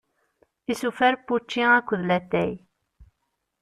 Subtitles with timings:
[0.71, 2.51] Isufar n wučči akked latay.